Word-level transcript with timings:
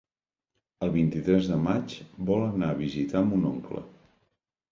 El 0.85 0.93
vint-i-tres 0.95 1.49
de 1.51 1.59
maig 1.65 1.93
vol 2.31 2.45
anar 2.47 2.69
a 2.73 2.77
visitar 2.81 3.23
mon 3.27 3.43
oncle. 3.51 3.85